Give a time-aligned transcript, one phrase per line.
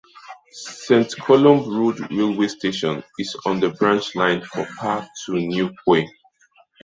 [0.51, 6.07] Saint Columb Road railway station is on the branch line from Par to Newquay.